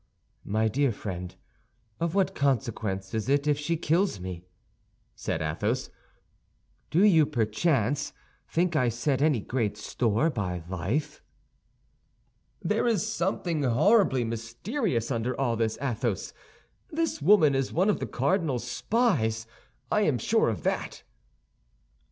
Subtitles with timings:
[0.45, 1.35] "My dear friend,
[1.99, 4.47] of what consequence is it if she kills me?"
[5.13, 5.91] said Athos.
[6.89, 8.11] "Do you, perchance,
[8.47, 11.21] think I set any great store by life?"
[12.63, 16.33] "There is something horribly mysterious under all this, Athos;
[16.89, 19.45] this woman is one of the cardinal's spies,
[19.91, 21.03] I am sure of that."